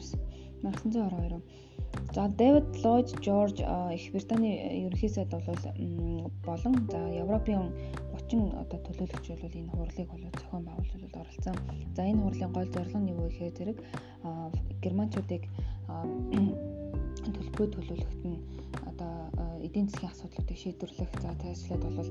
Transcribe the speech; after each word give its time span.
Conference 0.00 0.16
1922. 0.62 1.42
За 2.14 2.28
Дэвид 2.28 2.84
Ллойд 2.84 3.08
Жорж 3.24 3.60
их 3.60 4.12
Британий 4.12 4.84
ерөнхий 4.86 5.08
сайд 5.08 5.30
бол 5.30 5.42
болон 6.44 6.88
за 6.90 6.98
Европын 7.08 7.72
30 8.30 8.54
одоо 8.62 8.78
төлөөлөгч 8.86 9.26
бол 9.42 9.58
энэ 9.60 9.70
хурлыг 9.70 10.08
бол 10.10 10.20
зохион 10.32 10.62
байгуулалт 10.64 11.16
оролцсон. 11.16 11.56
За 11.96 12.02
энэ 12.02 12.22
хурлын 12.22 12.52
гол 12.52 12.68
зорилго 12.72 12.98
нь 12.98 13.10
юу 13.10 13.20
вэ 13.20 13.28
гэхээр 13.28 13.56
зэрэг 13.58 13.78
германчуудыг 14.82 15.42
төлбөрөө 17.34 17.68
төлөвлөхөд 17.74 18.22
нь 18.24 18.38
одоо 18.90 19.12
эдийн 19.66 19.88
засгийн 19.88 20.12
асуудлуудыг 20.12 20.56
шийдвэрлэх 20.56 21.10
за 21.22 21.34
тайлбарлаад 21.42 21.96
бол 21.98 22.10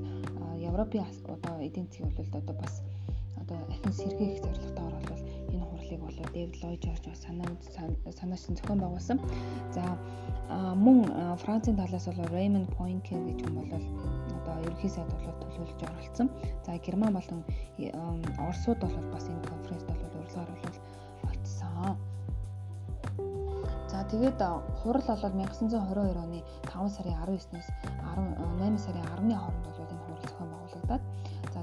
Европын 0.60 1.04
одоо 1.34 1.54
эдийн 1.66 1.88
засгийг 1.88 2.14
бол 2.16 2.40
одоо 2.40 2.56
бас 2.60 2.74
одоо 3.40 3.58
ахин 3.72 3.92
сэргээх 4.00 4.42
зорилготойгоор 4.44 5.06
бол 5.08 5.22
энэ 5.80 5.98
хурлыг 5.98 6.00
бол 6.00 6.32
Дэвид 6.32 6.62
Ллойд 6.62 6.84
Жорж 6.84 7.04
санаа 7.18 7.48
санаач 8.12 8.40
зохион 8.40 8.80
байгуулсан. 8.80 9.18
За 9.72 9.82
мөн 10.74 11.36
Францын 11.36 11.76
талаас 11.76 12.06
бол 12.06 12.24
Raymond 12.36 12.68
Poincaré 12.76 13.32
гэж 13.32 13.40
хүн 13.44 13.54
бол 13.54 13.70
одоо 14.38 14.54
ерөнхий 14.64 14.90
сайд 14.90 15.08
бол 15.08 15.34
төлөөлж 15.42 15.80
оролцсон. 15.82 16.30
За 16.66 16.76
Герман 16.78 17.12
болон 17.14 17.44
Оросууд 18.38 18.80
бол 18.80 18.96
бас 19.12 19.28
энэ 19.28 19.48
конференцд 19.48 19.86
бол 19.88 20.18
урилгаар 20.20 20.50
бол 20.50 20.76
очсон. 21.30 21.96
За 23.88 24.04
тэгээд 24.04 24.40
хурал 24.82 25.06
бол 25.06 25.34
1922 25.34 26.14
оны 26.24 26.42
5 26.66 26.88
сарын 26.94 27.14
19-ноос 27.26 27.68
18 28.04 28.78
сарын 28.78 29.04
10-ны 29.18 29.34
хооронд 29.34 29.66
бол 29.66 29.90
энэ 29.90 30.02
хурал 30.04 30.22
зохион 30.22 30.50
байгуулагдаад 30.50 31.02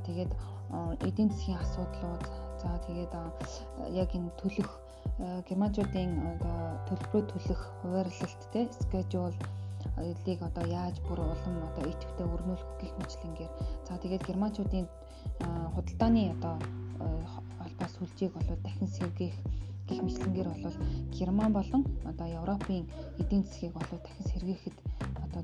тэгээд 0.07 0.31
эдийн 1.07 1.29
засгийн 1.29 1.59
асуудлууд 1.61 2.23
за 2.61 2.69
тэгээд 2.87 3.13
яг 4.01 4.09
энэ 4.17 4.31
төлөх 4.41 4.69
германчуудын 5.49 6.11
одоо 6.33 6.57
төлбөрөө 6.87 7.23
төлөх 7.31 7.61
хуваарлалт 7.81 8.41
те 8.53 8.61
schedule 8.79 9.37
эдийг 10.11 10.39
одоо 10.49 10.65
яаж 10.67 10.95
бүр 11.07 11.19
улам 11.21 11.55
одоо 11.69 11.83
идэвхтэй 11.91 12.27
өрнүүлэх 12.33 12.71
гэх 12.81 12.93
мэтлэнгээр 12.99 13.53
за 13.87 13.93
тэгээд 14.01 14.27
германчуудын 14.29 14.85
худалдааны 15.75 16.23
одоо 16.35 16.55
холбоос 17.61 17.93
сүлжээг 17.97 18.31
болоод 18.33 18.61
дахин 18.63 18.89
сэргээх 18.97 19.37
гэх 19.87 19.99
мэтлэнгээр 20.03 20.49
бол 20.63 20.77
Герман 21.17 21.51
болон 21.53 21.83
одоо 22.11 22.27
Европын 22.27 22.83
эдийн 23.21 23.43
засгийг 23.43 23.73
болоо 23.73 23.99
дахин 24.03 24.25
сэргээхэд 24.31 24.77
одоо 25.25 25.41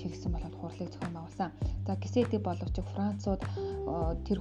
чиглэсэн 0.00 0.32
болоод 0.32 0.54
хурлыг 0.56 0.88
зохион 0.92 1.14
байгуулсан. 1.14 1.50
За 1.86 1.92
гисэдэг 2.02 2.40
боловч 2.42 2.76
Францууд 2.94 3.42
тэр 4.26 4.38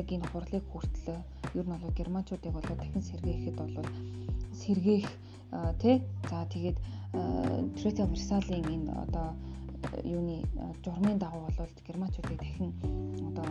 яг 0.00 0.06
энэ 0.12 0.26
хурлыг 0.32 0.64
хүртэл 0.68 1.20
ер 1.58 1.66
нь 1.66 1.72
бол 1.82 1.98
германчуудыг 1.98 2.52
болоо 2.52 2.76
дахин 2.76 3.02
сэргээхэд 3.02 3.56
бол 3.60 3.74
сэргээх 4.60 5.08
тий 5.82 5.96
за 6.30 6.46
тэгээд 6.52 6.78
Третье 7.76 8.06
Версалийн 8.06 8.66
энэ 8.74 8.92
одоо 9.04 9.34
юуны 10.04 10.46
журмын 10.84 11.18
дагуу 11.18 11.50
бол 11.58 11.70
германчуудыг 11.86 12.38
дахин 12.38 12.72
одоо 13.28 13.48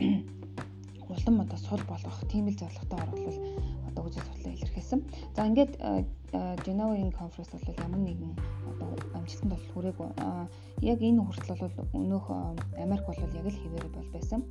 улам 1.12 1.40
одоо 1.40 1.58
сул 1.58 1.82
болгох 1.88 2.18
тийм 2.30 2.48
л 2.48 2.56
зорилготойгоор 2.56 3.10
бол 3.10 3.38
одоо 3.94 4.10
үжил 4.10 4.26
судлаа 4.26 4.52
илэрхийлсэн. 4.58 5.00
За 5.36 5.46
ингээд 5.46 5.78
Genova-ийн 6.66 7.14
конференц 7.14 7.54
бол 7.54 7.78
ямар 7.78 8.02
нэгэн 8.02 8.34
одоо 8.74 8.90
амжилтанд 9.14 9.54
бол 9.54 9.66
хүрээгүй. 9.70 10.08
Яг 10.82 10.98
энэ 10.98 11.22
хүртэл 11.22 11.62
бол 11.62 11.76
өнөөх 11.94 12.26
Америк 12.74 13.06
бол 13.06 13.22
яг 13.22 13.46
л 13.46 13.60
хэвээр 13.62 13.86
бол 13.94 14.10
байсан. 14.10 14.42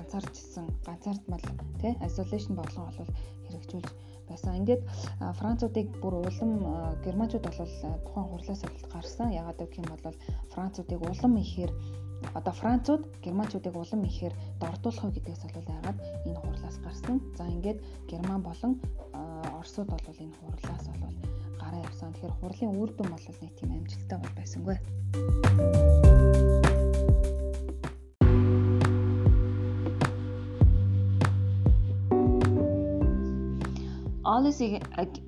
Ганцаарчсан, 0.00 0.66
ганцаардмал 0.86 1.44
тий 1.80 1.92
isolation 2.00 2.56
бодлого 2.56 2.90
бол 2.96 3.12
хэрэгжүүлж 3.48 3.88
байсан. 4.28 4.56
Ингээд 4.60 4.82
Француудыг 5.38 5.88
бүр 6.00 6.14
улам 6.24 6.50
германчууд 7.04 7.44
бол 7.44 7.56
тухайн 8.06 8.28
хурлаас 8.30 8.62
гарсан. 8.92 9.28
Ягаад 9.32 9.58
гэвэл 9.60 9.84
юм 9.84 9.88
бол 9.90 10.16
Француудыг 10.54 11.00
улам 11.02 11.36
ихээр 11.36 11.72
одоо 12.34 12.52
Францууд 12.52 13.02
германчуудыг 13.24 13.74
улам 13.76 14.04
ихээр 14.04 14.34
дордуулах 14.60 15.12
гэдгээс 15.14 15.42
бол 15.52 15.68
айгаад 15.76 15.98
энэ 16.26 16.40
хурлаас 16.40 16.76
гарсан. 16.84 17.20
За 17.36 17.44
ингээд 17.44 17.78
герман 18.08 18.42
болон 18.42 18.80
орсууд 19.60 19.88
бол 19.90 20.16
энэ 20.24 20.36
хурлаас 20.40 20.86
бол 21.02 21.16
гараа 21.60 21.80
явсан. 21.84 22.12
Тэгэхээр 22.12 22.38
хурлын 22.40 22.78
үр 22.80 22.90
дүн 22.96 23.08
бол 23.12 23.24
нэг 23.42 23.54
тийм 23.58 23.70
амжилттай 23.76 24.18
бол 24.18 24.34
байсангүй. 24.38 24.76
Policy 34.40 34.80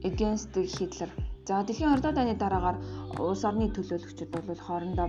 against 0.09 0.57
Hitler. 0.57 1.11
За 1.45 1.61
дэлхийн 1.69 1.93
20 1.93 2.17
дайны 2.17 2.33
дараагаар 2.33 2.79
улс 3.21 3.45
орны 3.45 3.69
төлөөлөгчид 3.77 4.33
бол 4.33 4.57
хоорондоо 4.57 5.09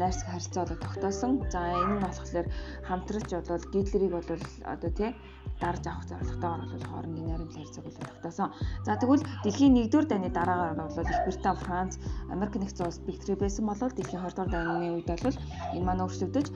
найрсаг 0.00 0.28
харьцаа 0.32 0.64
болоо 0.64 0.80
тогтоосон. 0.80 1.32
За 1.52 1.60
энэ 1.68 2.00
нь 2.00 2.00
болохоор 2.00 2.46
хамтраж 2.88 3.28
бол 3.44 3.64
Гитлерийг 3.74 4.12
бол 4.16 4.24
одоо 4.64 4.90
тий 4.96 5.12
дарж 5.60 5.84
авах 5.84 6.08
зорилготойгоор 6.08 6.64
бол 6.72 6.88
хоорондын 6.88 7.26
найрамд 7.28 7.52
харьцааг 7.52 7.84
бол 7.84 8.00
тогтоосон. 8.08 8.48
За 8.88 8.96
тэгвэл 8.96 9.26
дэлхийн 9.44 9.76
1-р 9.76 10.04
дайны 10.08 10.30
дараагаар 10.32 10.74
бол 10.80 11.12
Их 11.12 11.20
Британи, 11.28 11.60
Франц, 11.60 11.92
Америк 12.32 12.56
нэгдсэн 12.56 12.86
улс 12.88 13.04
бигтрээ 13.04 13.36
байсан 13.36 13.68
бол 13.68 13.76
дэлхийн 13.76 14.24
20 14.24 14.32
дугаар 14.32 14.48
дайны 14.48 14.96
үед 14.96 15.12
бол 15.12 15.36
энэ 15.76 15.84
маань 15.84 16.02
өөрчлөгдөж 16.08 16.46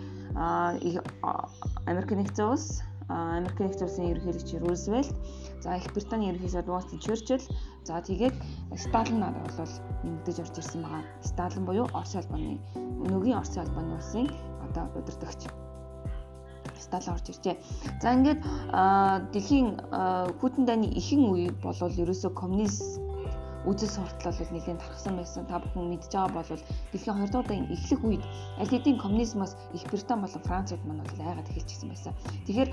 Америк 1.92 2.08
нэгдсэн 2.08 2.48
улс 2.48 2.80
Америк 3.08 3.60
нэгдсэн 3.60 3.86
улсын 3.86 4.10
ерөнхийлөгч 4.12 4.50
Рузвельт, 4.64 5.12
за 5.60 5.76
Их 5.76 5.92
Британий 5.92 6.32
ерөнхийлөгч 6.32 6.68
Winston 6.68 7.00
Churchill, 7.04 7.42
за 7.84 8.00
тэгээд 8.00 8.34
Сталин 8.80 9.20
нар 9.20 9.34
бол 9.36 9.72
нэгдэж 10.04 10.40
орж 10.40 10.56
ирсэн 10.58 10.82
байгаа. 10.82 11.04
Сталин 11.20 11.64
буюу 11.68 11.86
Орос 11.92 12.16
албаны 12.16 12.56
өнөөгийн 12.74 13.36
Орос 13.36 13.56
албаны 13.60 14.00
улсын 14.00 14.32
одоо 14.64 14.88
удирдагч 14.96 15.52
Сталин 16.80 17.12
орж 17.12 17.26
иржээ. 17.28 17.56
За 18.00 18.16
ингээд 18.16 18.40
дэлхийн 19.36 19.68
хүйтэн 20.40 20.64
дайны 20.64 20.88
ихэнх 20.96 21.28
үе 21.28 21.52
болвол 21.60 21.92
ерөөсөө 21.92 22.32
коммунист 22.32 23.03
үзэл 23.64 23.88
суртал 23.88 24.36
бол 24.36 24.52
нэлээд 24.52 24.80
тархсан 24.80 25.16
байсан. 25.16 25.46
Та 25.46 25.58
бүхэн 25.58 25.88
мэдж 25.88 26.12
байгаа 26.12 26.44
бол 26.44 26.62
дэлхийн 26.92 27.16
2 27.16 27.32
дугаар 27.32 27.48
дайны 27.48 27.72
эхлэх 27.72 28.00
үед 28.04 28.22
аль 28.60 28.70
хэдийн 28.70 28.98
коммунизмоос 29.00 29.56
Их 29.72 29.84
Британи 29.90 30.22
болон 30.24 30.42
Францууд 30.44 30.82
маань 30.84 31.02
бол 31.04 31.20
айгаад 31.24 31.48
эхэлчихсэн 31.48 31.88
байсан. 31.88 32.12
Тэгэхээр 32.46 32.70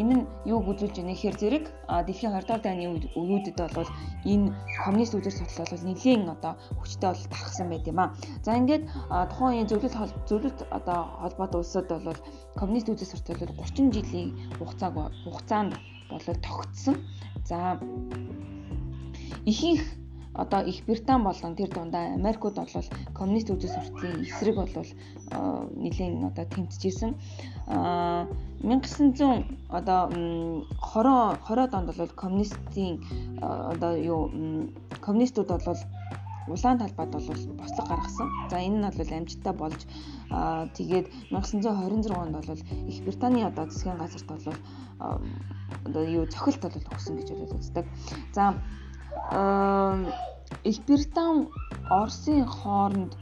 энэ 0.00 0.14
нь 0.14 0.24
юуг 0.46 0.66
үзүүлж 0.70 0.96
байна 0.96 1.14
гэхээр 1.14 1.36
зэрэг 1.42 1.64
дэлхийн 2.06 2.32
2 2.34 2.46
дугаар 2.46 2.62
дайны 2.62 2.82
үеүүдэд 3.18 3.58
бол 3.74 3.90
энэ 4.24 4.54
коммунист 4.84 5.14
үзэл 5.18 5.38
суртал 5.38 5.70
бол 5.70 5.86
нэлээд 5.90 6.28
одоо 6.30 6.52
хүчтэй 6.78 7.10
бол 7.10 7.26
тархсан 7.34 7.66
байт 7.70 7.86
юм 7.90 7.98
а. 7.98 8.14
За 8.46 8.54
ингээд 8.54 8.84
тухайн 9.10 9.50
үеийн 9.50 9.68
зөвлөлт 9.70 9.96
зөвлөлт 10.28 10.60
одоо 10.70 10.98
холбоот 11.22 11.54
улсад 11.58 11.88
бол 11.90 12.18
коммунист 12.54 12.88
үзэл 12.88 13.12
суртал 13.12 13.42
бол 13.42 13.66
30 13.66 13.90
жилийн 13.90 14.30
хугацааг 14.58 14.94
хугацаанд 15.24 15.74
болоо 16.10 16.34
тогтсон. 16.42 16.96
За 17.44 17.78
ихэнх 19.46 19.99
одоо 20.34 20.60
Их 20.62 20.84
Британи 20.86 21.24
болон 21.24 21.56
тэр 21.56 21.70
дундаа 21.70 22.14
Америкууд 22.14 22.54
бол 22.54 22.84
коммунист 23.14 23.50
үзэл 23.50 23.74
сурталын 23.74 24.22
эсрэг 24.22 24.56
бол 24.56 24.86
нэлийн 25.74 26.24
одоо 26.24 26.44
тэмцэж 26.46 26.82
исэн. 26.86 27.16
А 27.66 28.26
1900 28.62 29.44
одоо 29.68 30.08
20 30.10 31.40
20 31.48 31.74
онд 31.74 31.86
бол 31.96 32.08
коммунистийн 32.14 33.02
одоо 33.42 33.96
юу 33.96 34.30
коммунистууд 35.00 35.48
бол 35.48 35.78
улаан 36.46 36.78
талбайд 36.78 37.10
бол 37.10 37.26
бослог 37.58 37.88
гаргасан. 37.88 38.28
За 38.50 38.56
энэ 38.58 38.78
нь 38.78 38.96
бол 38.98 39.12
амжилттай 39.18 39.52
болж 39.52 39.80
тэгээд 40.78 41.06
1926 41.30 42.10
онд 42.14 42.32
бол 42.32 42.58
Их 42.88 43.02
Британий 43.04 43.44
одоо 43.44 43.66
засгийн 43.66 43.98
газарт 43.98 44.26
бол 44.26 44.44
одоо 45.86 46.04
юу 46.04 46.26
цохилт 46.26 46.62
бол 46.62 46.86
өгсөн 46.94 47.16
гэж 47.18 47.28
үздэг. 47.34 47.86
За 48.32 48.54
Их 49.30 50.78
Британи 50.86 51.48
Оросын 51.90 52.46
хооронд 52.46 53.12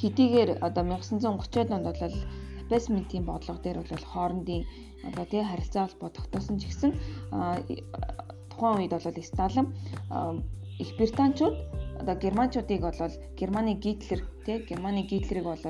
хэдийгээр 0.00 0.50
одоо 0.66 0.84
1930-ад 0.84 1.70
онд 1.76 1.86
бол 2.00 2.16
аппесментийн 2.64 3.24
бодлого 3.28 3.60
дээр 3.62 3.78
бол 3.84 4.04
хоорондын 4.12 4.62
одоо 5.08 5.24
тий 5.28 5.42
харилцаа 5.44 5.86
холбоо 5.86 6.10
тогтоосон 6.16 6.56
ч 6.58 6.64
гэсэн 6.68 6.90
тухайн 8.50 8.78
үед 8.80 8.92
бол 8.96 9.22
Сталин 9.30 9.66
Их 10.82 10.90
Британчууд 10.96 11.56
одоо 12.00 12.14
германчуудыг 12.16 12.80
бол 12.80 12.98
Германы 13.38 13.74
Гитлер 13.74 14.20
тий 14.46 14.64
Германы 14.68 15.02
Гитлерийг 15.02 15.44
бол 15.44 15.64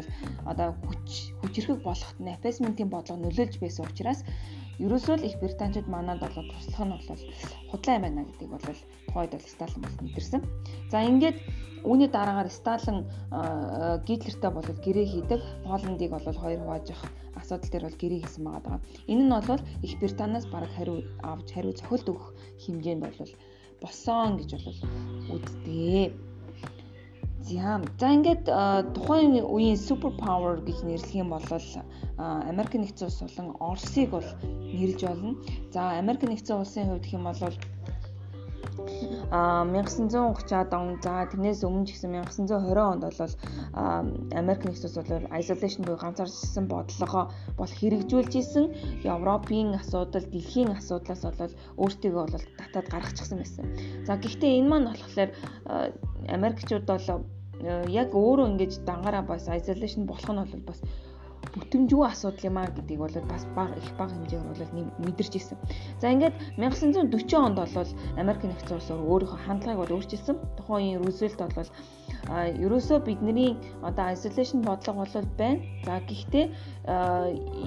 одоо 0.47 0.69
хүч 0.87 1.35
хүчрхэг 1.43 1.83
болгоход 1.83 2.19
нь 2.23 2.35
аппесментийн 2.39 2.89
бодлого 2.89 3.21
нөлөөлж 3.21 3.59
байсан 3.61 3.85
учраас 3.91 4.21
ерөөсөө 4.81 5.17
л 5.21 5.27
их 5.29 5.37
британчууд 5.43 5.89
манад 5.89 6.21
бол 6.21 6.33
туслах 6.33 6.83
нь 6.87 6.95
бол 6.97 7.21
худлаа 7.71 7.99
байна 8.01 8.25
гэдгийг 8.25 8.51
бол 8.53 8.65
тухайд 9.09 9.33
бол 9.37 9.53
Сталин 9.53 9.81
бас 9.85 9.97
мэдэрсэн. 10.01 10.41
За 10.89 11.05
ингээд 11.05 11.37
үүний 11.85 12.09
дараагаар 12.09 12.51
Сталин 12.51 12.99
Гитлертэй 14.07 14.51
бол 14.51 14.65
гэрээ 14.65 15.07
хийдэг. 15.13 15.41
Поландыг 15.67 16.11
бол 16.11 16.25
хоёр 16.25 16.61
хуваажих 16.63 17.01
асуудал 17.37 17.71
дээр 17.71 17.85
бол 17.91 18.01
гэрээ 18.01 18.21
хийсэн 18.23 18.45
байгаа. 18.47 18.77
Энэ 19.11 19.25
нь 19.27 19.33
бол 19.33 19.61
их 19.83 19.93
Британаас 20.01 20.47
бараг 20.47 20.71
хариу 20.73 21.05
авч 21.21 21.49
хариу 21.53 21.77
цохилт 21.77 22.09
өгөх 22.09 22.29
хэмжээнд 22.63 23.03
бол 23.03 23.33
босон 23.83 24.39
гэж 24.39 24.51
бол 24.57 24.79
үздэг. 25.37 26.32
За 27.43 28.07
ингээд 28.15 28.47
тухайн 28.95 29.43
үеийн 29.43 29.77
супер 29.77 30.15
павер 30.15 30.63
гэж 30.63 30.79
нэрлэх 30.87 31.15
юм 31.15 31.35
бол 31.35 31.43
Америк 32.19 32.73
нэгдсэн 32.79 33.07
улс 33.11 33.21
болон 33.23 33.49
Оросыг 33.59 34.11
бол 34.15 34.29
нэрлж 34.71 35.01
болно. 35.03 35.35
За 35.75 35.99
Америк 35.99 36.23
нэгдсэн 36.23 36.63
улсын 36.63 36.87
хувьд 36.87 37.07
юм 37.11 37.25
бол 37.27 37.43
а 39.31 39.65
1930-аад 39.65 40.71
он 40.75 41.01
за 41.03 41.27
тэрнээс 41.31 41.65
өмнө 41.65 41.87
ч 41.89 41.97
гэсэн 41.97 42.25
1920 42.25 42.77
онд 42.77 43.03
бол 43.05 43.33
Америк 44.37 44.63
нэгдсэн 44.65 44.89
улс 44.89 44.97
бол 44.97 45.29
isolation 45.41 45.83
буюу 45.85 46.01
ганцаарчсан 46.01 46.67
бодлогоо 46.69 47.25
бол 47.57 47.73
хэрэгжүүлж 47.81 48.33
исэн 48.37 48.65
Европын 49.05 49.81
асуудал, 49.81 50.27
дэлхийн 50.29 50.77
асуудлаас 50.77 51.23
бол 51.25 51.55
өөртөө 51.81 52.13
бол 52.13 52.35
татаад 52.61 52.87
гаргачихсан 52.93 53.39
байсан. 53.41 53.65
За 54.05 54.17
гэхдээ 54.21 54.61
энэ 54.61 54.69
маань 54.69 54.89
болохоор 54.93 55.31
Америкчууд 56.29 56.85
бол 56.89 57.07
яг 57.89 58.11
өөрөө 58.11 58.47
ингэж 58.53 58.73
дангаараа 58.89 59.23
бас 59.23 59.47
isolation 59.49 60.05
болох 60.05 60.29
нь 60.29 60.41
бол 60.41 60.67
бас 60.67 60.81
бүтэмжгүй 61.53 62.05
асуудал 62.09 62.49
юм 62.49 62.57
а 62.59 62.67
гэдгийг 62.67 63.01
бол 63.01 63.17
бас 63.29 63.45
бага 63.57 63.77
их 63.77 63.91
бага 64.01 64.15
хэмжээгээр 64.17 64.49
бол 64.49 64.85
мэдэрч 65.05 65.33
ирсэн. 65.37 65.59
За 66.01 66.09
ингээд 66.09 66.35
1940 66.57 67.37
онд 67.37 67.57
бол 67.61 67.89
Америк 68.17 68.43
нэгдсэн 68.45 68.77
улс 68.77 68.89
өөрийнхөө 68.89 69.41
хандлагыг 69.45 69.81
бол 69.81 69.95
өөрчилсөн. 69.97 70.37
Тухайн 70.57 70.97
үеийн 70.97 71.03
Рузвельт 71.05 71.41
бол 71.41 71.71
ерөөсөө 72.65 72.99
бидний 73.05 73.57
одоо 73.83 74.17
isolation 74.17 74.65
бодлого 74.65 75.05
бол 75.05 75.29
байна. 75.37 75.61
За 75.85 76.01
гэхдээ 76.01 76.45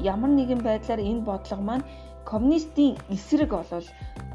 ямар 0.01 0.31
нэгэн 0.33 0.61
байдлаар 0.65 1.01
энэ 1.01 1.21
бодлого 1.21 1.61
маань 1.61 1.85
коммунистийн 2.25 2.97
эсрэг 3.13 3.53
болол 3.53 3.87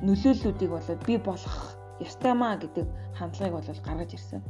нөлөөллүүдийг 0.07 0.71
бол 0.71 0.89
бий 1.07 1.19
болгох 1.19 1.80
ёстой 2.01 2.35
маа 2.35 2.57
гэдэг 2.57 2.87
хандлагыг 3.19 3.55
бол 3.55 3.81
гаргаж 3.85 4.11
ирсэн. 4.15 4.41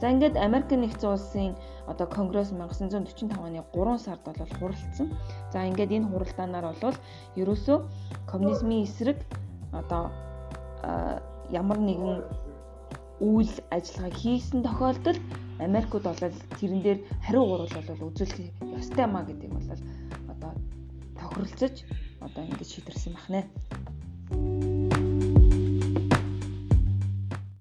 За 0.00 0.10
ингээд 0.10 0.36
Америк 0.36 0.70
нэгдсэн 0.70 1.10
улсын 1.10 1.54
одоо 1.86 2.06
конгресс 2.06 2.50
1945 2.52 3.36
оны 3.36 3.62
3 3.74 3.98
сард 3.98 4.22
бол 4.24 4.52
хуралдсан. 4.58 5.08
За 5.52 5.66
ингээд 5.66 5.90
энэ 5.90 6.08
хуралдаанаар 6.08 6.66
бол 6.80 6.96
ерөөсөө 7.36 7.78
коммунизмын 8.30 8.84
эсрэг 8.86 9.18
одоо 9.72 10.10
ямар 11.50 11.78
нэгэн 11.78 12.22
үйл 13.20 13.52
ажиллагаа 13.70 14.14
хийсэн 14.16 14.62
тохиолдолд 14.64 15.20
Америкууд 15.60 16.04
бол 16.08 16.22
тэрэн 16.56 16.80
дээр 16.82 16.98
хариу 17.26 17.44
гурвал 17.44 17.84
бол 17.88 18.08
үзүүлэх 18.08 18.56
ёстой 18.80 19.06
маа 19.06 19.28
гэдэг 19.28 19.50
юм 19.50 19.60
бол 19.60 19.68
одоо 20.32 20.52
тохиролцож 21.20 21.74
одоо 22.24 22.42
ингэж 22.48 22.68
шийдэрсэн 22.72 23.12
байна. 23.12 23.44